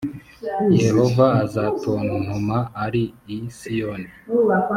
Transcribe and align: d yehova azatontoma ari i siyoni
d 0.69 0.71
yehova 0.83 1.25
azatontoma 1.43 2.57
ari 2.85 3.03
i 3.35 3.37
siyoni 3.57 4.09